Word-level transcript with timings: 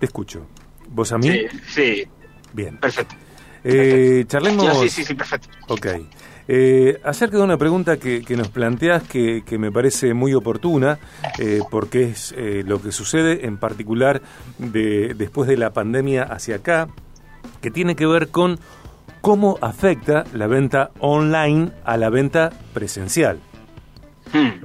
Te 0.00 0.06
escucho. 0.06 0.46
¿Vos 0.88 1.12
a 1.12 1.18
mí? 1.18 1.28
Sí, 1.28 1.46
sí. 1.68 2.04
Bien. 2.52 2.78
Perfecto. 2.78 3.14
Eh, 3.62 4.24
charlemos. 4.26 4.80
Sí, 4.80 4.88
sí, 4.88 5.04
sí, 5.04 5.14
perfecto. 5.14 5.48
Ok. 5.68 5.86
Eh, 6.48 7.00
acerca 7.04 7.36
de 7.36 7.44
una 7.44 7.58
pregunta 7.58 7.98
que, 7.98 8.24
nos 8.30 8.48
planteas 8.48 9.04
que, 9.04 9.44
me 9.58 9.70
parece 9.70 10.14
muy 10.14 10.34
oportuna, 10.34 10.98
eh, 11.38 11.60
porque 11.70 12.04
es 12.04 12.34
eh, 12.36 12.64
lo 12.66 12.82
que 12.82 12.90
sucede 12.90 13.46
en 13.46 13.58
particular 13.58 14.20
de, 14.58 15.14
después 15.14 15.48
de 15.48 15.56
la 15.56 15.72
pandemia 15.72 16.24
hacia 16.24 16.56
acá, 16.56 16.88
que 17.60 17.70
tiene 17.70 17.94
que 17.94 18.06
ver 18.06 18.30
con 18.30 18.58
cómo 19.20 19.58
afecta 19.60 20.24
la 20.32 20.46
venta 20.46 20.90
online 20.98 21.70
a 21.84 21.96
la 21.96 22.08
venta 22.10 22.50
presencial. 22.72 23.38
Hmm, 24.32 24.59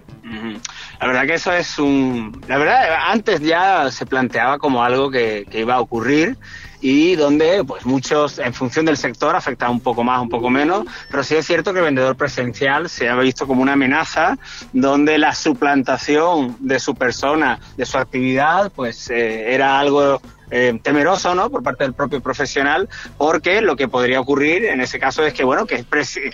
la 1.06 1.12
verdad 1.12 1.28
que 1.28 1.34
eso 1.36 1.54
es 1.54 1.78
un... 1.78 2.42
La 2.48 2.58
verdad, 2.58 2.98
antes 3.10 3.40
ya 3.40 3.92
se 3.92 4.08
planteaba 4.08 4.58
como 4.58 4.84
algo 4.84 5.12
que, 5.12 5.46
iba 5.52 5.76
a 5.76 5.80
ocurrir 5.80 6.36
y 6.82 7.16
donde 7.16 7.64
pues 7.64 7.86
muchos 7.86 8.40
en 8.40 8.56
función 8.56 8.86
del 8.86 8.98
sector 8.98 9.36
afecta 9.36 9.70
un 9.70 9.82
poco 9.82 10.04
más, 10.04 10.20
un 10.20 10.30
poco 10.30 10.50
menos, 10.50 10.88
pero 11.12 11.24
sí 11.24 11.36
es 11.36 11.46
cierto 11.46 11.74
que 11.74 11.80
el 11.80 11.86
vendedor 11.86 12.16
presencial 12.16 12.90
se 12.90 13.08
ha 13.08 13.16
visto 13.18 13.46
como 13.46 13.62
una 13.62 13.74
amenaza 13.74 14.40
donde 14.74 15.20
la 15.20 15.36
suplantación 15.36 16.58
de 16.60 16.80
su 16.80 16.96
persona, 16.96 17.60
de 17.78 17.86
su 17.86 18.00
actividad, 18.00 18.72
pues 18.72 19.08
eh, 19.12 19.54
era 19.54 19.80
algo 19.80 20.20
eh, 20.52 20.80
temeroso, 20.82 21.34
¿no? 21.36 21.50
Por 21.50 21.64
parte 21.64 21.84
del 21.84 21.94
propio 21.94 22.22
profesional, 22.22 22.90
porque 23.18 23.62
lo 23.62 23.76
que 23.76 23.88
podría 23.88 24.20
ocurrir 24.20 24.66
en 24.66 24.82
ese 24.82 25.00
caso 25.00 25.26
es 25.26 25.34
que, 25.34 25.44
bueno, 25.44 25.66
que, 25.66 25.86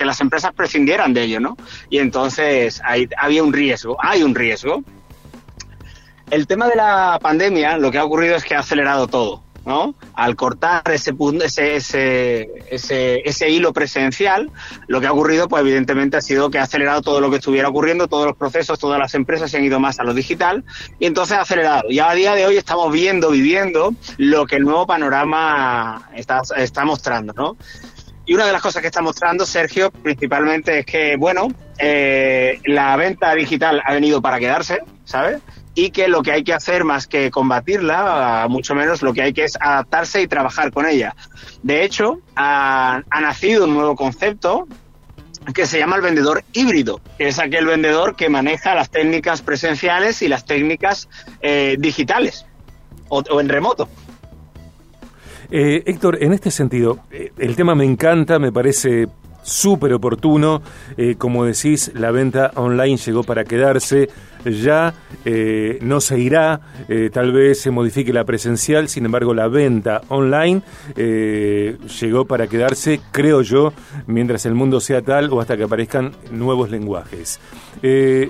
las 0.04 0.22
empresas 0.22 0.52
prescindieran 0.54 1.14
de 1.14 1.24
ello, 1.24 1.40
¿no? 1.40 1.58
Y 1.90 2.00
entonces 2.00 2.82
hay, 2.84 3.08
había 3.18 3.44
un 3.44 3.54
riesgo, 3.54 3.98
hay 4.00 4.24
un 4.24 4.36
riesgo. 4.36 4.84
El 6.30 6.48
tema 6.48 6.68
de 6.68 6.76
la 6.76 7.20
pandemia, 7.22 7.78
lo 7.78 7.92
que 7.92 7.98
ha 7.98 8.06
ocurrido 8.06 8.36
es 8.36 8.44
que 8.44 8.56
ha 8.56 8.60
acelerado 8.60 9.08
todo. 9.08 9.44
¿No? 9.66 9.96
Al 10.14 10.36
cortar 10.36 10.84
ese, 10.92 11.14
ese, 11.44 12.50
ese, 12.70 13.22
ese, 13.26 13.50
hilo 13.50 13.74
presencial, 13.74 14.52
lo 14.88 15.00
que 15.00 15.08
ha 15.08 15.12
ocurrido, 15.12 15.48
pues 15.48 15.62
evidentemente 15.62 16.18
ha 16.18 16.22
sido 16.22 16.50
que 16.50 16.60
ha 16.60 16.64
acelerado 16.64 17.02
todo 17.02 17.22
lo 17.22 17.30
que 17.30 17.38
estuviera 17.38 17.70
ocurriendo, 17.70 18.08
todos 18.08 18.26
los 18.26 18.36
procesos, 18.36 18.80
todas 18.80 19.00
las 19.00 19.14
empresas 19.14 19.52
se 19.52 19.58
han 19.58 19.64
ido 19.64 19.80
más 19.80 20.00
a 20.00 20.04
lo 20.04 20.14
digital 20.14 20.64
y 21.00 21.06
entonces 21.06 21.38
ha 21.38 21.42
acelerado. 21.42 21.90
Y 21.90 22.00
a 22.00 22.12
día 22.14 22.36
de 22.36 22.46
hoy 22.46 22.58
estamos 22.58 22.92
viendo, 22.92 23.32
viviendo 23.32 23.94
lo 24.18 24.46
que 24.46 24.56
el 24.58 24.64
nuevo 24.64 24.88
panorama 24.88 26.10
está, 26.16 26.42
está 26.58 26.86
mostrando, 26.86 27.34
¿no? 27.34 27.58
Y 28.26 28.34
una 28.36 28.46
de 28.46 28.52
las 28.54 28.62
cosas 28.62 28.82
que 28.82 28.88
está 28.88 29.02
mostrando 29.02 29.46
Sergio 29.46 29.92
principalmente 29.92 30.80
es 30.80 30.86
que, 30.86 31.18
bueno, 31.18 31.48
eh, 31.80 32.60
la 32.66 32.96
venta 32.96 33.34
digital 33.34 33.82
ha 33.84 33.94
venido 33.94 34.22
para 34.22 34.40
quedarse, 34.40 34.80
¿sabes? 35.06 35.42
Y 35.74 35.92
que 35.92 36.08
lo 36.08 36.22
que 36.22 36.32
hay 36.32 36.44
que 36.44 36.54
hacer 36.54 36.84
más 36.84 37.08
que 37.08 37.32
combatirla, 37.32 38.46
mucho 38.50 38.76
menos 38.76 39.02
lo 39.02 39.14
que 39.14 39.22
hay 39.22 39.34
que 39.34 39.46
es 39.46 39.58
adaptarse 39.60 40.22
y 40.22 40.28
trabajar 40.28 40.72
con 40.72 40.86
ella. 40.86 41.16
De 41.64 41.84
hecho, 41.84 42.20
ha, 42.36 43.04
nacido 43.22 43.66
un 43.66 43.74
nuevo 43.74 43.96
concepto 43.96 44.68
que 45.54 45.66
se 45.66 45.80
llama 45.80 45.96
el 45.96 46.02
vendedor 46.02 46.44
híbrido, 46.54 47.00
que 47.18 47.28
es 47.28 47.40
aquel 47.40 47.66
vendedor 47.66 48.16
que 48.16 48.30
maneja 48.30 48.76
las 48.76 48.92
técnicas 48.92 49.42
presenciales 49.42 50.22
y 50.22 50.28
las 50.28 50.46
técnicas 50.46 51.10
eh, 51.42 51.78
digitales 51.80 52.46
o, 53.08 53.40
en 53.40 53.50
remoto. 53.50 53.88
Eh, 55.50 55.84
Héctor, 55.86 56.24
en 56.24 56.32
este 56.32 56.52
sentido, 56.52 57.00
eh, 57.12 57.32
el 57.38 57.56
tema 57.56 57.76
me 57.76 57.84
encanta, 57.84 58.40
me 58.40 58.52
parece 58.52 59.08
súper 59.44 59.94
oportuno. 59.94 60.62
Eh, 60.98 61.16
como 61.18 61.46
decís, 61.46 61.92
la 61.96 62.12
venta 62.12 62.52
online 62.56 62.98
llegó 62.98 63.24
para 63.24 63.44
quedarse. 63.44 64.10
Ya 64.44 64.96
eh, 65.24 65.78
no 65.84 66.02
se 66.02 66.20
irá, 66.20 66.62
eh, 66.90 67.12
tal 67.14 67.32
vez 67.32 67.62
se 67.62 67.70
modifique 67.70 68.12
la 68.12 68.24
presencial, 68.24 68.90
sin 68.90 69.06
embargo 69.06 69.36
la 69.36 69.48
venta 69.48 70.02
online 70.08 70.64
llegó 70.96 72.26
para 72.26 72.48
quedarse, 72.48 73.02
creo 73.12 73.44
yo, 73.44 73.72
mientras 74.08 74.48
el 74.48 74.56
mundo 74.56 74.80
sea 74.80 75.04
tal 75.04 75.32
o 75.32 75.42
hasta 75.42 75.58
que 75.58 75.64
aparezcan 75.64 76.14
nuevos 76.32 76.72
lenguajes. 76.72 77.40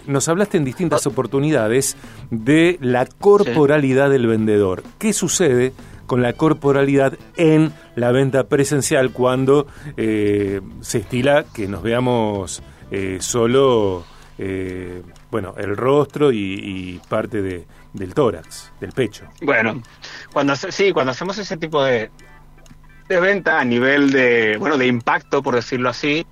nos 0.05 0.27
hablaste 0.27 0.57
en 0.57 0.65
distintas 0.65 1.07
oportunidades 1.07 1.95
de 2.29 2.77
la 2.81 3.05
corporalidad 3.05 4.09
del 4.09 4.27
vendedor. 4.27 4.83
¿Qué 4.97 5.13
sucede? 5.13 5.71
Con 6.11 6.21
la 6.21 6.33
corporalidad 6.33 7.17
en 7.37 7.71
la 7.95 8.11
venta 8.11 8.43
presencial 8.49 9.13
cuando 9.13 9.67
eh, 9.95 10.59
se 10.81 10.97
estila 10.97 11.45
que 11.53 11.69
nos 11.69 11.83
veamos 11.83 12.61
eh, 12.91 13.19
solo, 13.21 14.03
eh, 14.37 15.03
bueno, 15.31 15.53
el 15.57 15.77
rostro 15.77 16.33
y, 16.33 16.99
parte 17.07 17.41
de, 17.41 17.65
del 17.93 18.13
tórax, 18.13 18.73
del 18.81 18.91
pecho. 18.91 19.23
Bueno, 19.41 19.81
cuando 20.33 20.53
sí, 20.57 20.91
cuando 20.91 21.11
hacemos 21.11 21.37
ese 21.37 21.55
tipo 21.55 21.81
de, 21.81 22.11
de 23.07 23.19
venta 23.21 23.61
a 23.61 23.63
nivel 23.63 24.11
de, 24.11 24.57
bueno, 24.57 24.77
de 24.77 24.87
impacto, 24.87 25.41
por 25.41 25.55
decirlo 25.55 25.87
así, 25.87 26.27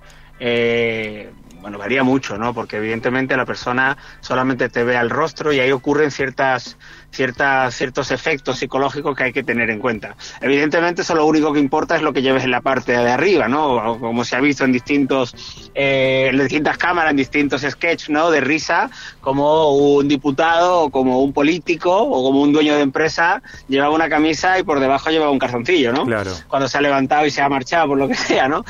bueno, 1.62 1.78
varía 1.78 2.02
mucho, 2.02 2.36
¿no? 2.36 2.52
Porque 2.52 2.76
evidentemente 2.76 3.34
la 3.34 3.46
persona 3.46 3.96
solamente 4.20 4.68
te 4.68 4.84
ve 4.84 4.98
al 4.98 5.08
rostro 5.08 5.54
y 5.54 5.60
ahí 5.60 5.72
ocurren 5.72 6.10
ciertas 6.10 6.76
ciertas, 7.10 7.74
ciertos 7.74 8.10
efectos 8.10 8.58
psicológicos 8.58 9.16
que 9.16 9.24
hay 9.24 9.32
que 9.32 9.42
tener 9.42 9.70
en 9.70 9.78
cuenta. 9.78 10.16
Evidentemente, 10.40 11.02
eso 11.02 11.14
lo 11.14 11.26
único 11.26 11.52
que 11.52 11.60
importa 11.60 11.96
es 11.96 12.02
lo 12.02 12.12
que 12.12 12.22
lleves 12.22 12.44
en 12.44 12.50
la 12.50 12.60
parte 12.60 12.92
de 12.92 13.10
arriba, 13.10 13.48
¿no? 13.48 13.98
Como 13.98 14.24
se 14.24 14.36
ha 14.36 14.40
visto 14.40 14.64
en 14.64 14.72
distintos, 14.72 15.34
eh, 15.74 16.28
en 16.30 16.38
distintas 16.38 16.78
cámaras, 16.78 17.10
en 17.10 17.16
distintos 17.16 17.62
sketches, 17.62 18.10
¿no? 18.10 18.30
De 18.30 18.40
risa, 18.40 18.90
como 19.20 19.74
un 19.74 20.08
diputado, 20.08 20.82
o 20.82 20.90
como 20.90 21.22
un 21.22 21.32
político, 21.32 21.96
o 21.96 22.22
como 22.22 22.42
un 22.42 22.52
dueño 22.52 22.76
de 22.76 22.82
empresa 22.82 23.42
llevaba 23.68 23.94
una 23.94 24.08
camisa 24.08 24.58
y 24.58 24.62
por 24.62 24.80
debajo 24.80 25.10
llevaba 25.10 25.30
un 25.30 25.38
calzoncillo, 25.38 25.92
¿no? 25.92 26.04
Claro. 26.04 26.32
Cuando 26.48 26.68
se 26.68 26.78
ha 26.78 26.80
levantado 26.80 27.26
y 27.26 27.30
se 27.30 27.42
ha 27.42 27.48
marchado, 27.48 27.88
por 27.88 27.98
lo 27.98 28.08
que 28.08 28.14
sea, 28.16 28.48
¿no? 28.48 28.64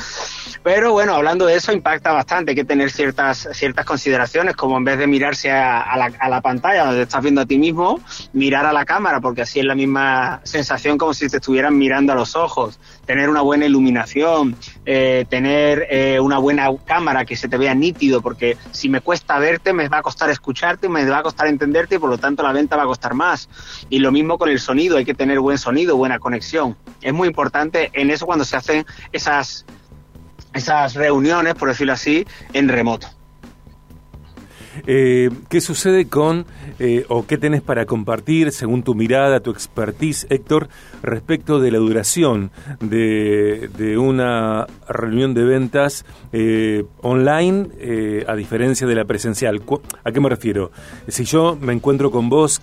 Pero 0.63 0.93
bueno, 0.93 1.15
hablando 1.15 1.47
de 1.47 1.57
eso, 1.57 1.73
impacta 1.73 2.13
bastante. 2.13 2.51
Hay 2.51 2.57
que 2.57 2.65
tener 2.65 2.91
ciertas, 2.91 3.49
ciertas 3.53 3.87
consideraciones, 3.87 4.57
como 4.57 4.77
en 4.77 4.85
vez 4.85 4.99
de 4.99 5.07
mirarse 5.07 5.51
a, 5.51 5.97
la, 5.97 6.13
a 6.19 6.29
la 6.29 6.41
pantalla 6.41 6.85
donde 6.87 7.03
estás 7.03 7.23
viendo 7.23 7.41
a 7.41 7.47
ti 7.47 7.59
mismo, 7.59 8.01
mirar 8.33 8.67
a 8.67 8.73
la 8.73 8.85
cámara, 8.85 9.21
porque 9.21 9.43
así 9.43 9.61
es 9.61 9.65
la 9.65 9.75
misma 9.75 10.41
sensación 10.45 10.99
como 10.99 11.15
si 11.15 11.29
te 11.29 11.39
estuvieran 11.39 11.77
mirando 11.77 12.13
a 12.13 12.17
los 12.17 12.37
ojos, 12.37 12.79
tener 13.07 13.29
una 13.29 13.41
buena 13.41 13.67
iluminación, 13.67 14.57
eh, 14.87 15.25
tener 15.29 15.87
eh, 15.91 16.21
una 16.21 16.39
buena 16.39 16.69
cámara 16.85 17.25
que 17.25 17.37
se 17.37 17.49
te 17.49 17.57
vea 17.57 17.75
nítido, 17.75 18.21
porque 18.21 18.57
si 18.71 18.89
me 18.89 19.01
cuesta 19.01 19.39
verte, 19.39 19.73
me 19.73 19.89
va 19.89 19.99
a 19.99 20.03
costar 20.03 20.31
escucharte, 20.31 20.89
me 20.89 21.05
va 21.05 21.19
a 21.19 21.23
costar 21.23 21.49
entenderte 21.49 21.97
y 21.97 21.99
por 21.99 22.11
lo 22.11 22.19
tanto 22.19 22.43
la 22.43 22.53
venta 22.53 22.77
va 22.77 22.85
a 22.85 22.87
costar 22.87 23.15
más. 23.15 23.49
Y 23.89 23.99
lo 23.99 24.13
mismo 24.13 24.39
con 24.39 24.49
el 24.49 24.61
sonido, 24.61 24.97
hay 24.97 25.05
que 25.05 25.15
tener 25.15 25.41
buen 25.41 25.59
sonido, 25.59 25.97
buena 25.97 26.19
conexión. 26.19 26.77
Es 27.03 27.13
muy 27.13 27.29
importante 27.29 27.91
en 27.95 28.11
eso 28.11 28.27
cuando 28.27 28.45
se 28.45 28.57
hacen 28.57 28.87
esas, 29.13 29.67
esas 30.55 30.95
reuniones, 30.95 31.55
por 31.55 31.69
decirlo 31.69 31.95
así, 31.95 32.27
en 32.53 32.69
remoto. 32.69 33.20
Eh, 34.87 35.31
¿Qué 35.49 35.61
sucede 35.61 36.07
con, 36.09 36.47
eh, 36.79 37.05
o 37.09 37.27
qué 37.27 37.39
tenés 37.39 37.63
para 37.63 37.87
compartir, 37.87 38.53
según 38.53 38.83
tu 38.83 38.95
mirada, 38.95 39.41
tu 39.41 39.51
expertise, 39.51 40.27
Héctor, 40.31 40.69
respecto 41.03 41.61
de 41.61 41.71
la 41.71 41.79
duración 41.79 42.51
de, 42.81 43.69
una 43.99 44.67
reunión 44.89 45.35
de 45.35 45.45
ventas 45.45 46.05
eh, 46.33 46.85
online 47.03 47.69
a 48.27 48.35
diferencia 48.35 48.87
de 48.87 48.95
la 48.95 49.05
presencial? 49.05 49.63
¿A 50.05 50.13
qué 50.13 50.21
me 50.21 50.29
refiero? 50.29 50.71
Si 51.09 51.25
yo 51.25 51.57
me 51.61 51.73
encuentro 51.73 52.11
con 52.11 52.29
vos, 52.29 52.61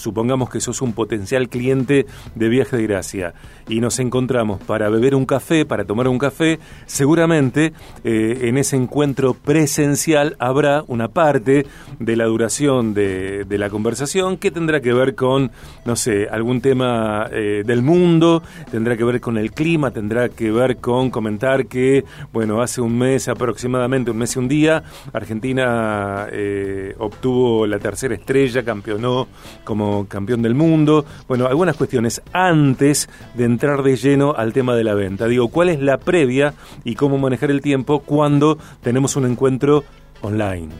supongamos 0.00 0.48
que 0.48 0.60
sos 0.60 0.80
un 0.82 0.92
potencial 0.92 1.48
cliente 1.48 2.06
de 2.34 2.48
Viaje 2.48 2.76
de 2.76 2.86
Gracia 2.86 3.34
y 3.68 3.80
nos 3.80 3.98
encontramos 3.98 4.60
para 4.62 4.88
beber 4.88 5.14
un 5.14 5.26
café, 5.26 5.64
para 5.64 5.84
tomar 5.84 6.08
un 6.08 6.18
café, 6.18 6.58
seguramente 6.86 7.72
eh, 8.02 8.38
en 8.42 8.58
ese 8.58 8.76
encuentro 8.76 9.34
presencial 9.34 10.36
habrá 10.38 10.84
una 10.88 11.08
parte 11.08 11.66
de 11.98 12.16
la 12.16 12.24
duración 12.24 12.94
de, 12.94 13.46
la 13.50 13.68
conversación 13.68 14.38
que 14.38 14.50
tendrá 14.50 14.80
que 14.80 14.94
ver 14.94 15.14
con, 15.14 15.50
no 15.84 15.94
sé, 15.96 16.26
algún 16.30 16.62
tema 16.62 17.28
eh, 17.30 17.62
del 17.66 17.82
mundo, 17.82 18.42
tendrá 18.70 18.96
que 18.96 19.04
ver 19.04 19.20
con 19.20 19.36
el 19.36 19.52
clima, 19.52 19.90
tendrá 19.90 20.30
que 20.30 20.50
ver 20.50 20.78
con 20.78 21.10
comentar 21.10 21.66
que, 21.66 22.04
bueno, 22.32 22.62
hace 22.62 22.80
un 22.80 22.96
mes 22.96 23.28
aproximadamente, 23.28 24.10
un 24.10 24.16
mes 24.16 24.34
y 24.34 24.38
un 24.38 24.48
día, 24.48 24.82
Argentina 25.12 26.26
eh, 26.32 26.94
obtuvo 26.98 27.66
la 27.66 27.78
tercera 27.78 28.14
estrella, 28.14 28.64
campeonó 28.64 29.28
como 29.64 29.89
campeón 30.08 30.42
del 30.42 30.54
mundo. 30.54 31.04
Bueno, 31.28 31.46
algunas 31.46 31.76
cuestiones 31.76 32.22
antes 32.32 33.08
de 33.34 33.44
entrar 33.44 33.82
de 33.82 33.96
lleno 33.96 34.34
al 34.36 34.52
tema 34.52 34.74
de 34.74 34.84
la 34.84 34.94
venta. 34.94 35.26
Digo, 35.26 35.48
¿cuál 35.48 35.68
es 35.68 35.80
la 35.80 35.98
previa 35.98 36.54
y 36.84 36.94
cómo 36.94 37.18
manejar 37.18 37.50
el 37.50 37.60
tiempo 37.60 38.00
cuando 38.00 38.58
tenemos 38.82 39.16
un 39.16 39.26
encuentro 39.26 39.84
online? 40.22 40.70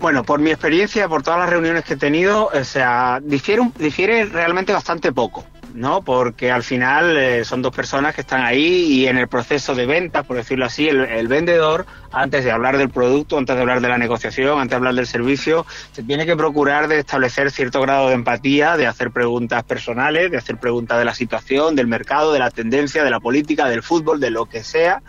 Bueno, 0.00 0.24
por 0.24 0.40
mi 0.40 0.50
experiencia, 0.50 1.08
por 1.08 1.22
todas 1.22 1.40
las 1.40 1.50
reuniones 1.50 1.84
que 1.84 1.94
he 1.94 1.96
tenido, 1.96 2.50
o 2.52 2.64
sea, 2.64 3.20
difiere, 3.22 3.62
difiere 3.78 4.26
realmente 4.26 4.72
bastante 4.72 5.12
poco 5.12 5.44
¿no? 5.76 6.02
Porque 6.02 6.50
al 6.50 6.62
final 6.62 7.16
eh, 7.16 7.44
son 7.44 7.62
dos 7.62 7.74
personas 7.74 8.14
que 8.14 8.22
están 8.22 8.42
ahí 8.42 8.84
y 8.86 9.06
en 9.06 9.18
el 9.18 9.28
proceso 9.28 9.74
de 9.74 9.86
venta, 9.86 10.22
por 10.22 10.36
decirlo 10.36 10.64
así, 10.64 10.88
el, 10.88 11.28
vendedor, 11.28 11.86
antes 12.10 12.44
de 12.44 12.50
hablar 12.50 12.78
del 12.78 12.88
producto, 12.88 13.36
antes 13.36 13.54
de 13.54 13.60
hablar 13.60 13.80
de 13.80 13.88
la 13.88 13.98
negociación, 13.98 14.58
antes 14.58 14.70
de 14.70 14.76
hablar 14.76 14.94
del 14.94 15.06
servicio, 15.06 15.66
se 15.92 16.02
tiene 16.02 16.24
que 16.24 16.36
procurar 16.36 16.88
de 16.88 17.00
establecer 17.00 17.50
cierto 17.50 17.80
grado 17.80 18.08
de 18.08 18.14
empatía, 18.14 18.76
de 18.76 18.86
hacer 18.86 19.10
preguntas 19.10 19.64
personales, 19.64 20.30
de 20.30 20.38
hacer 20.38 20.56
preguntas 20.58 20.98
de 20.98 21.04
la 21.04 21.14
situación, 21.14 21.76
del 21.76 21.86
mercado, 21.86 22.32
de 22.32 22.38
la 22.38 22.50
tendencia, 22.50 23.04
de 23.04 23.10
la 23.10 23.20
política, 23.20 23.68
del 23.68 23.82
fútbol, 23.82 24.18
de 24.18 24.30
lo 24.30 24.46
que 24.46 24.64
sea, 24.64 25.02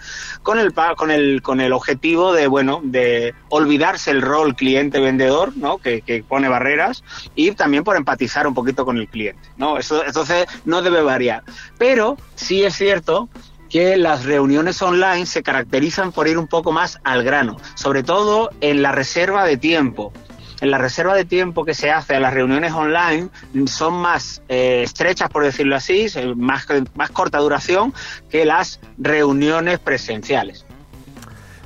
con 0.44 0.60
el 0.60 0.74
con 0.74 1.12
el 1.12 1.42
con 1.42 1.62
el 1.62 1.72
objetivo 1.72 2.34
de 2.34 2.48
bueno 2.48 2.82
de 2.84 3.34
olvidarse 3.50 4.12
el 4.12 4.22
rol 4.22 4.56
cliente 4.56 5.00
vendedor, 5.00 5.56
¿no? 5.56 5.78
Que, 5.78 6.02
que 6.02 6.24
pone 6.24 6.50
barreras 6.50 7.04
y 7.36 7.52
también 7.52 7.84
por 7.84 7.96
empatizar 7.96 8.48
un 8.48 8.54
poquito 8.54 8.86
con 8.86 8.98
el 8.98 9.08
cliente, 9.08 9.50
¿no? 9.58 9.78
Eso 9.78 10.04
entonces 10.06 10.46
no 10.66 10.82
debe 10.82 11.02
variar. 11.02 11.44
Pero 11.78 12.18
sí 12.36 12.64
es 12.64 12.76
cierto 12.76 13.30
que 13.70 13.98
las 13.98 14.26
reuniones 14.26 14.82
online 14.82 15.26
se 15.26 15.44
caracterizan 15.44 16.12
por 16.12 16.28
ir 16.28 16.38
un 16.38 16.48
poco 16.48 16.72
más 16.72 17.00
al 17.04 17.24
grano, 17.24 17.58
sobre 17.76 18.04
todo 18.04 18.50
en 18.62 18.82
la 18.82 18.92
reserva 18.92 19.46
de 19.46 19.58
tiempo. 19.58 20.14
En 20.60 20.72
la 20.72 20.80
reserva 20.80 21.14
de 21.14 21.26
tiempo 21.26 21.66
que 21.66 21.76
se 21.76 21.92
hace 21.92 22.16
a 22.16 22.20
las 22.20 22.34
reuniones 22.34 22.74
online 22.74 23.30
son 23.68 23.94
más 23.94 24.42
eh, 24.48 24.82
estrechas, 24.84 25.30
por 25.30 25.44
decirlo 25.44 25.76
así, 25.76 26.08
más, 26.36 26.66
más 26.96 27.12
corta 27.12 27.38
duración 27.38 27.94
que 28.32 28.44
las 28.46 28.80
reuniones 28.98 29.78
presenciales. 29.80 30.66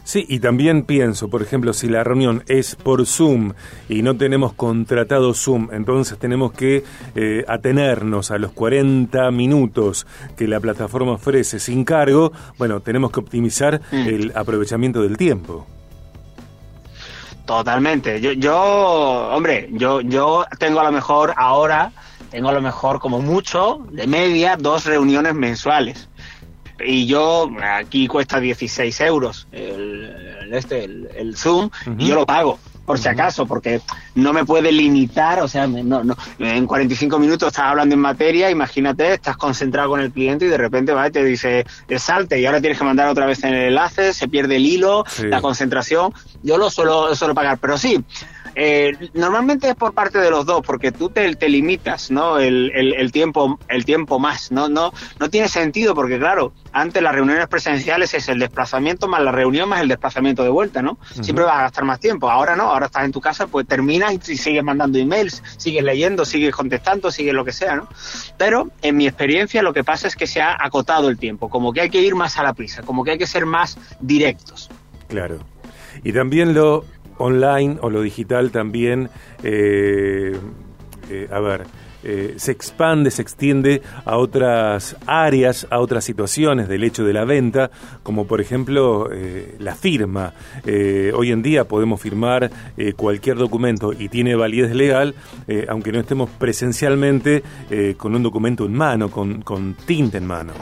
Sí, 0.04 0.26
y 0.28 0.40
también 0.40 0.84
pienso, 0.84 1.30
por 1.30 1.42
ejemplo, 1.42 1.74
si 1.74 1.88
la 1.88 2.04
reunión 2.04 2.44
es 2.48 2.76
por 2.76 3.06
Zoom 3.06 3.54
y 3.88 4.02
no 4.02 4.18
tenemos 4.18 4.54
contratado 4.54 5.34
Zoom, 5.34 5.70
entonces 5.72 6.18
tenemos 6.18 6.52
que 6.54 6.84
eh, 7.16 7.46
atenernos 7.48 8.32
a 8.32 8.38
los 8.38 8.52
40 8.52 9.30
minutos 9.32 10.08
que 10.36 10.48
la 10.48 10.60
plataforma 10.60 11.14
ofrece 11.14 11.60
sin 11.60 11.86
cargo, 11.86 12.32
bueno, 12.58 12.80
tenemos 12.80 13.12
que 13.12 13.20
optimizar 13.20 13.80
mm. 13.92 13.96
el 13.96 14.32
aprovechamiento 14.36 15.02
del 15.02 15.18
tiempo. 15.18 15.68
Totalmente. 17.46 18.22
Yo, 18.22 18.32
yo, 18.32 18.60
hombre, 18.60 19.70
yo, 19.72 20.02
yo 20.02 20.46
tengo 20.58 20.80
a 20.80 20.84
lo 20.84 20.92
mejor 20.92 21.34
ahora, 21.38 21.92
tengo 22.30 22.50
a 22.50 22.54
lo 22.54 22.62
mejor 22.62 23.00
como 23.00 23.20
mucho, 23.20 23.86
de 23.92 24.08
media, 24.08 24.56
dos 24.58 24.86
reuniones 24.86 25.36
mensuales 25.36 26.08
y 26.86 27.06
yo 27.06 27.50
aquí 27.62 28.08
cuesta 28.08 28.40
16 28.40 29.02
euros 29.02 29.48
el, 29.52 30.50
este 30.52 30.84
el, 30.84 31.36
Zoom 31.36 31.70
y 31.98 32.08
yo 32.08 32.16
lo 32.16 32.26
pago 32.26 32.60
por 32.86 32.98
si 32.98 33.08
acaso 33.08 33.46
porque 33.46 33.82
no 34.16 34.34
me 34.34 34.44
puede 34.44 34.72
limitar 34.72 35.40
o 35.40 35.48
sea 35.48 35.68
no, 35.68 36.04
no 36.04 36.18
en 36.40 36.66
45 36.66 37.20
minutos 37.20 37.48
estás 37.48 37.66
hablando 37.66 37.96
en 37.96 38.02
materia 38.02 38.50
imagínate 38.50 39.14
estás 39.14 39.38
concentrado 39.38 39.90
con 39.90 40.02
el 40.02 40.12
cliente 40.12 40.46
y 40.46 40.50
de 40.50 40.58
repente 40.58 40.92
va 40.94 41.10
te 41.10 41.24
dice 41.24 41.66
salte 41.98 42.40
y 42.40 42.46
ahora 42.46 42.60
tienes 42.60 42.78
que 42.78 42.84
mandar 42.84 43.08
otra 43.08 43.26
vez 43.26 43.44
en 43.44 43.54
el 43.54 43.68
enlace 43.70 44.14
se 44.14 44.28
pierde 44.28 44.56
el 44.56 44.66
hilo 44.66 45.04
la 45.24 45.42
concentración. 45.42 46.14
Yo 46.44 46.58
lo 46.58 46.70
suelo, 46.70 47.16
suelo 47.16 47.36
pagar 47.36 47.60
pero 47.60 47.78
sí 47.78 48.04
eh, 48.56 48.94
normalmente 49.14 49.70
es 49.70 49.76
por 49.76 49.94
parte 49.94 50.20
de 50.20 50.30
los 50.30 50.46
dos, 50.46 50.62
porque 50.66 50.92
tú 50.92 51.10
te, 51.10 51.36
te 51.36 51.50
limitas, 51.50 52.12
¿no? 52.12 52.40
El, 52.40 52.72
el, 52.74 53.12
tiempo, 53.12 53.60
el 53.68 53.86
tiempo 53.86 54.20
más, 54.20 54.52
¿no? 54.52 54.70
No, 54.70 54.94
no 55.20 55.30
tiene 55.30 55.48
sentido, 55.48 55.96
porque 55.96 56.20
claro, 56.20 56.54
antes 56.72 57.02
las 57.02 57.14
reuniones 57.14 57.48
presenciales 57.48 58.14
es 58.14 58.28
el 58.30 58.40
desplazamiento 58.40 59.08
más 59.08 59.22
la 59.22 59.32
reunión 59.32 59.70
más 59.70 59.82
el 59.82 59.88
desplazamiento 59.88 60.44
de 60.44 60.50
vuelta, 60.50 60.82
¿no? 60.82 60.98
Siempre 61.22 61.46
vas 61.46 61.56
a 61.56 61.62
gastar 61.64 61.84
más 61.86 62.00
tiempo. 62.00 62.30
Ahora 62.30 62.56
no, 62.56 62.64
ahora 62.64 62.88
estás 62.88 63.06
en 63.06 63.12
tu 63.12 63.22
casa, 63.22 63.48
pues 63.48 63.68
terminas 63.68 64.14
y 64.30 64.38
sigues 64.38 64.64
mandando 64.64 64.98
emails, 64.98 65.44
sigues 65.58 65.84
leyendo, 65.84 66.26
sigues 66.26 66.54
contestando, 66.54 67.12
sigues 67.12 67.34
lo 67.34 67.46
que 67.46 67.52
sea, 67.54 67.76
¿no? 67.76 67.88
Pero 68.38 68.70
en 68.82 68.98
mi 68.98 69.08
experiencia 69.08 69.62
lo 69.62 69.74
que 69.74 69.84
pasa 69.84 70.08
es 70.08 70.16
que 70.16 70.28
se 70.28 70.42
ha 70.42 70.58
acotado 70.60 71.10
el 71.10 71.18
tiempo, 71.18 71.50
como 71.50 71.74
que 71.74 71.82
hay 71.82 71.90
que 71.90 72.02
ir 72.02 72.16
más 72.16 72.38
a 72.38 72.44
la 72.44 72.54
prisa, 72.54 72.82
como 72.84 73.04
que 73.04 73.12
hay 73.12 73.18
que 73.18 73.28
ser 73.28 73.46
más 73.46 73.78
directos. 74.00 74.70
Claro. 75.08 75.40
Y 76.04 76.14
también 76.14 76.54
lo 76.54 76.86
online 77.22 77.78
o 77.82 77.90
lo 77.90 78.02
digital 78.02 78.52
también, 78.52 79.10
eh, 79.44 80.36
eh, 81.10 81.28
a 81.32 81.40
ver, 81.40 81.64
eh, 82.04 82.34
se 82.38 82.52
expande, 82.52 83.12
se 83.12 83.22
extiende 83.22 83.84
a 84.06 84.18
otras 84.18 84.96
áreas, 85.06 85.68
a 85.70 85.80
otras 85.80 86.04
situaciones 86.04 86.68
del 86.68 86.84
hecho 86.84 87.06
de 87.06 87.14
la 87.14 87.26
venta, 87.26 87.70
como 88.02 88.26
por 88.26 88.42
ejemplo 88.42 89.08
la 89.60 89.76
firma. 89.76 90.34
hoy 90.66 91.32
en 91.32 91.44
día 91.44 91.66
podemos 91.66 92.02
firmar 92.02 92.50
cualquier 92.96 93.38
documento 93.38 93.94
y 93.94 94.10
tiene 94.10 94.36
validez 94.36 94.74
legal, 94.74 95.14
aunque 95.68 95.92
no 95.92 96.00
estemos 96.00 96.28
presencialmente 96.32 97.44
con 97.98 98.16
un 98.16 98.24
documento 98.24 98.66
en 98.66 98.74
mano, 98.74 99.12
con, 99.12 99.44
con 99.44 99.76
tinta 99.86 100.18
en 100.18 100.26
mano. 100.26 100.54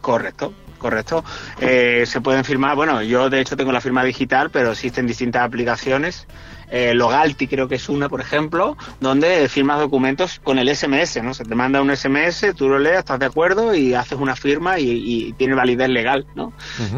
Correcto, 0.00 0.52
correcto. 0.78 1.24
Eh, 1.60 2.04
se 2.06 2.20
pueden 2.20 2.44
firmar, 2.44 2.76
bueno, 2.76 3.02
yo 3.02 3.30
de 3.30 3.40
hecho 3.40 3.56
tengo 3.56 3.72
la 3.72 3.80
firma 3.80 4.04
digital, 4.04 4.50
pero 4.50 4.72
existen 4.72 5.06
distintas 5.06 5.42
aplicaciones. 5.42 6.26
Eh, 6.70 6.92
Logalti 6.94 7.46
creo 7.46 7.68
que 7.68 7.76
es 7.76 7.88
una, 7.88 8.08
por 8.08 8.20
ejemplo, 8.20 8.76
donde 9.00 9.48
firmas 9.48 9.78
documentos 9.78 10.40
con 10.42 10.58
el 10.58 10.74
SMS, 10.74 11.22
¿no? 11.22 11.34
Se 11.34 11.44
te 11.44 11.54
manda 11.54 11.80
un 11.80 11.94
SMS, 11.94 12.54
tú 12.54 12.68
lo 12.68 12.78
lees, 12.78 12.98
estás 12.98 13.18
de 13.18 13.26
acuerdo 13.26 13.74
y 13.74 13.94
haces 13.94 14.18
una 14.18 14.36
firma 14.36 14.78
y, 14.78 15.34
tiene 15.38 15.54
validez 15.54 15.88
legal, 15.88 16.26
¿no? 16.34 16.52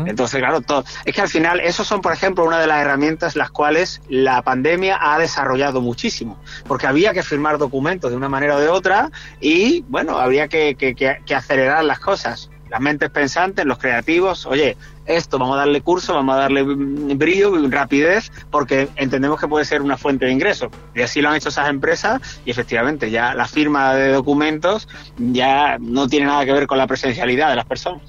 Entonces, 0.06 0.40
claro, 0.40 0.60
todo. 0.60 0.84
Es 1.04 1.14
que 1.14 1.20
al 1.20 1.28
final, 1.28 1.60
esos 1.60 1.86
son, 1.86 2.00
por 2.00 2.12
ejemplo, 2.12 2.44
una 2.44 2.58
de 2.58 2.66
las 2.66 2.80
herramientas 2.80 3.36
las 3.36 3.50
cuales 3.50 4.00
la 4.08 4.42
pandemia 4.42 4.98
ha 5.00 5.18
desarrollado 5.18 5.80
muchísimo, 5.80 6.38
porque 6.66 6.86
había 6.86 7.12
que 7.12 7.22
firmar 7.22 7.58
documentos 7.58 8.10
de 8.10 8.16
una 8.16 8.28
manera 8.28 8.56
o 8.56 8.60
de 8.60 8.68
otra 8.68 9.10
y, 9.40 9.82
bueno, 9.88 10.18
habría 10.18 10.48
que, 10.48 10.74
que 10.76 11.34
acelerar 11.34 11.84
las 11.84 12.00
cosas 12.00 12.50
las 12.70 12.80
mentes 12.80 13.10
pensantes, 13.10 13.64
los 13.64 13.78
creativos, 13.78 14.46
oye, 14.46 14.76
esto 15.06 15.38
vamos 15.38 15.56
a 15.56 15.60
darle 15.60 15.80
curso, 15.80 16.14
vamos 16.14 16.36
a 16.36 16.38
darle 16.38 16.62
brillo, 16.62 17.52
rapidez, 17.68 18.30
porque 18.50 18.88
entendemos 18.96 19.40
que 19.40 19.48
puede 19.48 19.64
ser 19.64 19.82
una 19.82 19.96
fuente 19.96 20.26
de 20.26 20.32
ingresos. 20.32 20.70
Y 20.94 21.02
así 21.02 21.20
lo 21.20 21.28
han 21.28 21.36
hecho 21.36 21.48
esas 21.48 21.68
empresas 21.68 22.40
y 22.44 22.50
efectivamente 22.50 23.10
ya 23.10 23.34
la 23.34 23.46
firma 23.46 23.94
de 23.94 24.12
documentos 24.12 24.88
ya 25.18 25.78
no 25.78 26.08
tiene 26.08 26.26
nada 26.26 26.44
que 26.44 26.52
ver 26.52 26.66
con 26.66 26.78
la 26.78 26.86
presencialidad 26.86 27.50
de 27.50 27.56
las 27.56 27.66
personas. 27.66 28.02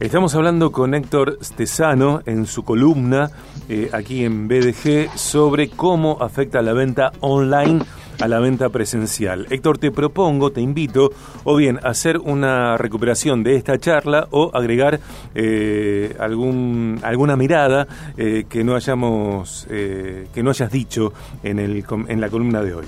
Estamos 0.00 0.34
hablando 0.34 0.72
con 0.72 0.92
Héctor 0.94 1.38
Stesano 1.40 2.20
en 2.26 2.46
su 2.46 2.64
columna 2.64 3.30
eh, 3.68 3.90
aquí 3.92 4.24
en 4.24 4.48
BDG 4.48 5.16
sobre 5.16 5.70
cómo 5.70 6.18
afecta 6.20 6.60
la 6.62 6.72
venta 6.72 7.12
online 7.20 7.80
a 8.20 8.28
la 8.28 8.38
venta 8.38 8.68
presencial. 8.68 9.46
Héctor, 9.50 9.78
te 9.78 9.90
propongo, 9.90 10.50
te 10.50 10.60
invito, 10.60 11.10
o 11.44 11.56
bien 11.56 11.78
hacer 11.82 12.18
una 12.18 12.76
recuperación 12.76 13.42
de 13.42 13.56
esta 13.56 13.78
charla 13.78 14.28
o 14.30 14.50
agregar 14.54 15.00
eh, 15.34 16.16
algún, 16.18 17.00
alguna 17.02 17.36
mirada 17.36 17.86
eh, 18.16 18.44
que 18.48 18.64
no 18.64 18.74
hayamos, 18.74 19.66
eh, 19.70 20.28
que 20.32 20.42
no 20.42 20.50
hayas 20.50 20.70
dicho 20.70 21.12
en, 21.42 21.58
el, 21.58 21.84
en 22.08 22.20
la 22.20 22.28
columna 22.28 22.62
de 22.62 22.74
hoy. 22.74 22.86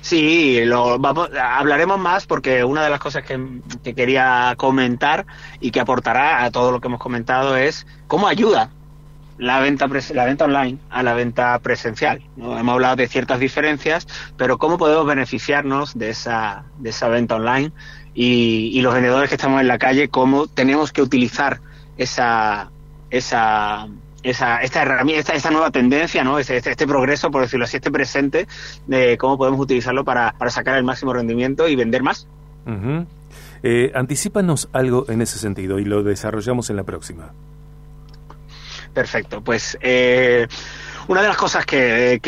Sí, 0.00 0.64
lo, 0.64 1.00
vamos, 1.00 1.30
hablaremos 1.36 1.98
más 1.98 2.26
porque 2.26 2.62
una 2.62 2.84
de 2.84 2.90
las 2.90 3.00
cosas 3.00 3.24
que, 3.24 3.60
que, 3.82 3.92
quería 3.92 4.54
comentar 4.56 5.26
y 5.58 5.72
que 5.72 5.80
aportará 5.80 6.44
a 6.44 6.52
todo 6.52 6.70
lo 6.70 6.80
que 6.80 6.86
hemos 6.86 7.00
comentado 7.00 7.56
es 7.56 7.88
cómo 8.06 8.28
ayuda 8.28 8.70
la 9.38 9.60
venta, 9.60 9.88
la 10.14 10.24
venta 10.24 10.44
online 10.44 10.78
a 10.90 11.02
la 11.02 11.14
venta 11.14 11.58
presencial. 11.58 12.22
¿no? 12.36 12.58
Hemos 12.58 12.74
hablado 12.74 12.96
de 12.96 13.08
ciertas 13.08 13.40
diferencias, 13.40 14.06
pero 14.36 14.58
cómo 14.58 14.78
podemos 14.78 15.06
beneficiarnos 15.06 15.98
de 15.98 16.10
esa, 16.10 16.64
de 16.78 16.90
esa 16.90 17.08
venta 17.08 17.36
online 17.36 17.72
y, 18.14 18.80
los 18.80 18.94
vendedores 18.94 19.28
que 19.28 19.34
estamos 19.34 19.60
en 19.60 19.68
la 19.68 19.78
calle, 19.78 20.08
cómo 20.08 20.46
tenemos 20.46 20.92
que 20.92 21.02
utilizar 21.02 21.60
esa, 21.98 22.70
esa, 23.10 23.88
esa, 24.22 24.62
esta 24.62 24.82
herramienta, 24.82 25.34
esta, 25.34 25.50
nueva 25.50 25.70
tendencia, 25.70 26.24
¿no? 26.24 26.38
Este, 26.38 26.56
este, 26.56 26.70
este, 26.70 26.86
progreso, 26.86 27.30
por 27.30 27.42
decirlo 27.42 27.64
así, 27.64 27.76
este 27.76 27.90
presente, 27.90 28.46
de 28.86 29.18
cómo 29.18 29.36
podemos 29.36 29.60
utilizarlo 29.60 30.04
para, 30.04 30.32
para 30.38 30.50
sacar 30.50 30.78
el 30.78 30.84
máximo 30.84 31.12
rendimiento 31.12 31.68
y 31.68 31.76
vender 31.76 32.02
más. 32.02 32.26
eh, 33.62 33.92
anticipanos 33.94 34.68
algo 34.72 35.06
en 35.08 35.20
ese 35.22 35.38
sentido 35.38 35.78
y 35.78 35.84
lo 35.84 36.02
desarrollamos 36.02 36.70
en 36.70 36.76
la 36.76 36.84
próxima. 36.84 37.32
Perfecto, 38.96 39.44
pues 39.44 39.76
eh, 39.82 40.48
una 41.08 41.22
de 41.22 41.28
las 41.28 41.36
cosas 41.36 41.64
que, 41.64 42.20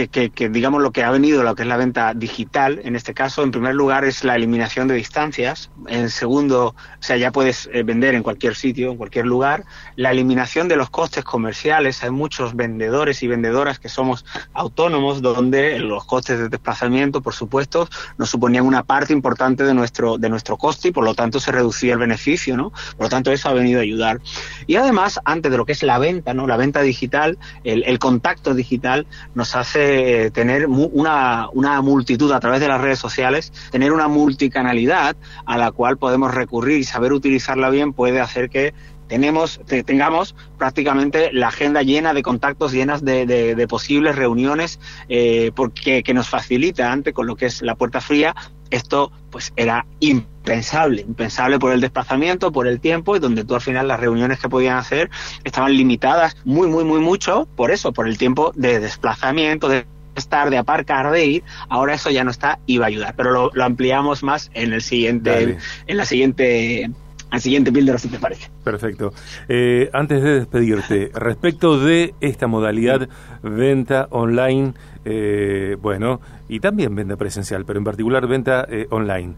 digamos, 0.50 0.82
lo 0.82 0.92
que 0.92 1.02
ha 1.02 1.10
venido, 1.10 1.42
lo 1.42 1.54
que 1.56 1.62
es 1.62 1.68
la 1.68 1.76
venta 1.76 2.14
digital, 2.14 2.80
en 2.84 2.94
este 2.94 3.12
caso, 3.12 3.42
en 3.42 3.50
primer 3.50 3.74
lugar, 3.74 4.04
es 4.04 4.22
la 4.22 4.36
eliminación 4.36 4.86
de 4.86 4.94
distancias. 4.94 5.70
En 5.88 6.10
segundo, 6.10 6.68
o 6.68 7.02
sea, 7.02 7.16
ya 7.16 7.32
puedes 7.32 7.68
eh, 7.72 7.82
vender 7.82 8.14
en 8.14 8.22
cualquier 8.22 8.54
sitio, 8.54 8.92
en 8.92 8.96
cualquier 8.96 9.26
lugar. 9.26 9.64
La 9.96 10.12
eliminación 10.12 10.68
de 10.68 10.76
los 10.76 10.90
costes 10.90 11.24
comerciales. 11.24 12.04
Hay 12.04 12.10
muchos 12.10 12.54
vendedores 12.54 13.22
y 13.24 13.26
vendedoras 13.26 13.80
que 13.80 13.88
somos 13.88 14.24
autónomos, 14.52 15.22
donde 15.22 15.80
los 15.80 16.04
costes 16.04 16.38
de 16.38 16.48
desplazamiento, 16.48 17.20
por 17.20 17.34
supuesto, 17.34 17.88
nos 18.16 18.30
suponían 18.30 18.64
una 18.64 18.84
parte 18.84 19.12
importante 19.12 19.64
de 19.64 19.74
nuestro, 19.74 20.18
de 20.18 20.28
nuestro 20.28 20.56
coste 20.56 20.88
y, 20.88 20.92
por 20.92 21.04
lo 21.04 21.14
tanto, 21.14 21.40
se 21.40 21.50
reducía 21.50 21.94
el 21.94 21.98
beneficio, 21.98 22.56
¿no? 22.56 22.70
Por 22.70 23.06
lo 23.06 23.08
tanto, 23.08 23.32
eso 23.32 23.48
ha 23.48 23.52
venido 23.54 23.80
a 23.80 23.82
ayudar. 23.82 24.20
Y 24.68 24.76
además, 24.76 25.18
antes 25.24 25.50
de 25.50 25.58
lo 25.58 25.66
que 25.66 25.72
es 25.72 25.82
la 25.82 25.98
venta, 25.98 26.32
¿no? 26.32 26.46
La 26.46 26.56
venta 26.56 26.80
digital, 26.80 27.38
el, 27.64 27.82
el 27.84 27.98
contacto 27.98 28.54
digital, 28.54 28.67
digital 28.68 29.06
nos 29.34 29.56
hace 29.56 30.30
tener 30.30 30.66
una, 30.66 31.48
una 31.52 31.80
multitud 31.80 32.30
a 32.32 32.40
través 32.40 32.60
de 32.60 32.68
las 32.68 32.80
redes 32.80 32.98
sociales, 32.98 33.52
tener 33.70 33.92
una 33.92 34.08
multicanalidad 34.08 35.16
a 35.46 35.56
la 35.56 35.72
cual 35.72 35.96
podemos 35.96 36.34
recurrir 36.34 36.78
y 36.78 36.84
saber 36.84 37.12
utilizarla 37.12 37.70
bien 37.70 37.92
puede 37.92 38.20
hacer 38.20 38.50
que 38.50 38.74
tenemos, 39.08 39.60
tengamos 39.86 40.34
prácticamente 40.58 41.32
la 41.32 41.48
agenda 41.48 41.82
llena 41.82 42.14
de 42.14 42.22
contactos, 42.22 42.72
llenas 42.72 43.04
de, 43.04 43.66
posibles 43.68 44.14
reuniones, 44.16 44.78
eh, 45.08 45.50
porque 45.54 46.02
que 46.02 46.14
nos 46.14 46.28
facilita 46.28 46.92
antes 46.92 47.14
con 47.14 47.26
lo 47.26 47.36
que 47.36 47.46
es 47.46 47.62
la 47.62 47.74
puerta 47.74 48.00
fría. 48.00 48.34
Esto 48.70 49.10
pues 49.30 49.52
era 49.56 49.86
impensable, 50.00 51.00
impensable 51.00 51.58
por 51.58 51.72
el 51.72 51.80
desplazamiento, 51.80 52.52
por 52.52 52.66
el 52.66 52.80
tiempo, 52.80 53.16
y 53.16 53.18
donde 53.18 53.44
tú 53.44 53.54
al 53.54 53.62
final 53.62 53.88
las 53.88 53.98
reuniones 53.98 54.38
que 54.38 54.48
podían 54.50 54.76
hacer 54.76 55.10
estaban 55.42 55.74
limitadas 55.74 56.36
muy, 56.44 56.68
muy, 56.68 56.84
muy 56.84 57.00
mucho 57.00 57.48
por 57.56 57.70
eso, 57.70 57.92
por 57.92 58.06
el 58.06 58.18
tiempo 58.18 58.52
de 58.54 58.78
desplazamiento, 58.78 59.68
de 59.68 59.86
estar, 60.16 60.50
de 60.50 60.58
aparcar, 60.58 61.10
de 61.10 61.24
ir, 61.24 61.44
ahora 61.70 61.94
eso 61.94 62.10
ya 62.10 62.24
no 62.24 62.30
está 62.30 62.58
y 62.66 62.76
va 62.76 62.86
a 62.86 62.88
ayudar. 62.88 63.14
Pero 63.16 63.50
lo, 63.54 63.64
ampliamos 63.64 64.22
más 64.22 64.50
en 64.52 64.74
el 64.74 64.82
siguiente, 64.82 65.56
en 65.86 65.96
la 65.96 66.04
siguiente 66.04 66.90
al 67.30 67.40
siguiente 67.40 67.70
Builder, 67.70 67.98
si 68.00 68.08
te 68.08 68.18
parece. 68.18 68.50
Perfecto. 68.68 69.14
Eh, 69.48 69.88
antes 69.94 70.22
de 70.22 70.40
despedirte, 70.40 71.10
respecto 71.14 71.80
de 71.80 72.14
esta 72.20 72.48
modalidad 72.48 73.08
venta 73.42 74.08
online, 74.10 74.74
eh, 75.06 75.78
bueno, 75.80 76.20
y 76.50 76.60
también 76.60 76.94
venta 76.94 77.16
presencial, 77.16 77.64
pero 77.64 77.78
en 77.78 77.86
particular 77.86 78.26
venta 78.26 78.66
eh, 78.68 78.86
online. 78.90 79.36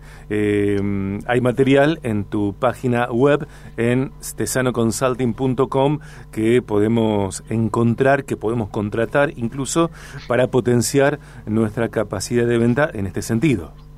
hay 1.28 1.40
material 1.40 2.00
en 2.02 2.24
tu 2.24 2.56
página 2.58 3.08
web 3.12 3.46
en 3.76 4.10
stesanoconsulting.com 4.20 6.00
que 6.32 6.60
podemos 6.60 7.44
encontrar, 7.50 8.24
que 8.24 8.36
podemos 8.36 8.68
contratar 8.70 9.32
incluso 9.36 9.92
para 10.26 10.48
potenciar 10.48 11.20
nuestra 11.46 11.88
capacidad 11.88 12.48
de 12.48 12.58
venta 12.58 12.90
en 12.92 13.06
este 13.06 13.22
sentido. 13.22 13.89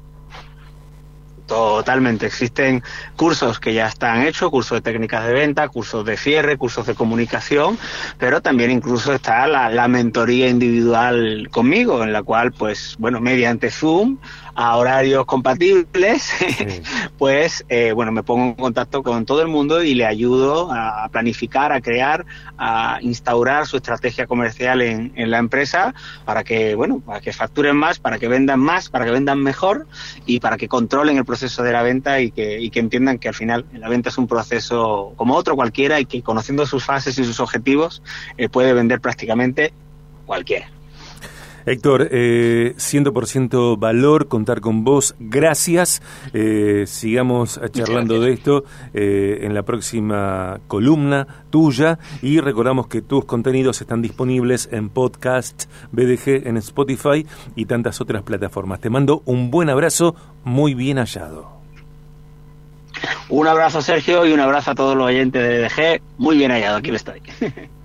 Totalmente. 1.47 2.27
Existen 2.27 2.83
cursos 3.17 3.59
que 3.59 3.75
ya 3.75 3.87
están 3.87 4.23
hechos, 4.23 4.51
cursos 4.51 4.79
de 4.79 4.83
técnicas 4.83 5.27
de 5.27 5.33
venta, 5.33 5.69
cursos 5.69 6.05
de 6.05 6.17
cierre, 6.17 6.57
cursos 6.57 6.87
de 6.87 6.95
comunicación, 6.95 7.79
pero 8.19 8.41
también 8.41 8.71
incluso 8.71 9.13
está 9.13 9.47
la, 9.47 9.69
la 9.69 9.89
mentoría 9.89 10.49
individual 10.49 11.49
conmigo, 11.51 12.05
en 12.05 12.13
la 12.13 12.23
cual, 12.23 12.53
pues, 12.53 12.97
bueno, 12.99 13.21
mediante 13.21 13.71
Zoom 13.71 14.19
a 14.55 14.77
horarios 14.77 15.25
compatibles, 15.27 16.33
pues 17.19 17.65
eh, 17.69 17.93
bueno, 17.93 18.13
me 18.13 18.23
pongo 18.23 18.45
en 18.45 18.55
contacto 18.55 19.03
con 19.03 19.25
todo 19.25 19.43
el 19.43 19.49
mundo 19.49 19.83
y 19.83 19.95
le 19.95 20.07
ayudo 20.07 20.71
a 20.73 21.09
planificar, 21.11 21.73
a 21.73 21.81
crear, 21.81 22.25
a 22.59 22.99
instaurar 23.01 23.67
su 23.67 23.77
estrategia 23.77 24.27
comercial 24.27 24.83
en, 24.83 25.13
en 25.17 25.31
la 25.31 25.39
empresa 25.39 25.95
para 26.25 26.45
que, 26.45 26.75
bueno, 26.75 27.01
para 27.01 27.21
que 27.21 27.33
facturen 27.33 27.77
más, 27.77 27.99
para 27.99 28.19
que 28.19 28.29
vendan 28.29 28.61
más, 28.61 28.89
para 28.89 29.05
que 29.05 29.11
vendan 29.11 29.43
mejor 29.43 29.87
y 30.27 30.41
para 30.41 30.57
que 30.57 30.69
controlen 30.69 31.17
el 31.17 31.25
proceso 31.25 31.63
de 31.63 31.73
la 31.73 31.83
venta 31.83 32.21
y 32.21 32.31
que, 32.31 32.61
y 32.61 32.71
que 32.71 32.81
entiendan 32.81 33.19
que 33.19 33.29
al 33.29 33.35
final 33.35 33.65
la 33.73 33.89
venta 33.89 34.11
es 34.11 34.19
un 34.19 34.27
proceso 34.27 35.15
como 35.17 35.35
otro 35.35 35.57
cualquiera 35.57 36.01
y 36.01 36.05
que 36.05 36.23
conociendo 36.23 36.67
sus 36.67 36.85
fases 36.85 37.19
y 37.19 37.25
sus 37.25 37.41
objetivos 37.41 38.03
eh, 38.37 38.49
puede 38.49 38.73
vender 38.73 39.01
prácticamente 39.01 39.73
cualquiera. 40.27 40.71
Héctor, 41.67 42.09
eh, 42.11 42.75
100% 42.77 43.79
valor 43.79 44.29
contar 44.29 44.61
con 44.61 44.85
vos. 44.85 45.15
Gracias. 45.19 46.03
Eh, 46.33 46.85
sigamos 46.87 47.61
charlando 47.73 48.21
de 48.21 48.33
esto 48.33 48.65
eh, 48.95 49.41
en 49.43 49.55
la 49.55 49.63
próxima 49.63 50.61
columna 50.69 51.27
tuya 51.51 51.99
y 52.21 52.41
recordamos 52.41 52.89
que 52.89 53.03
tus 53.03 53.25
contenidos 53.25 53.81
están 53.81 54.03
disponibles 54.03 54.69
en 54.73 54.89
podcast 54.89 55.65
BDG, 55.93 56.47
en 56.47 56.57
Spotify 56.57 57.27
y 57.55 57.67
tantas 57.67 58.01
otras 58.01 58.23
plataformas. 58.23 58.81
Te 58.81 58.91
mando 58.91 59.23
un 59.25 59.51
buen 59.51 59.71
abrazo, 59.71 60.15
muy 60.45 60.75
bien 60.75 60.99
hallado. 60.99 61.63
Un 63.29 63.47
abrazo 63.47 63.81
Sergio 63.81 64.27
y 64.27 64.33
un 64.33 64.41
abrazo 64.41 64.73
a 64.73 64.75
todos 64.75 64.97
los 64.97 65.07
oyentes 65.07 65.43
de 65.43 65.63
BDG, 65.63 66.03
muy 66.19 66.37
bien 66.37 66.51
hallado, 66.51 66.77
aquí 66.77 66.91
estoy. 66.91 67.23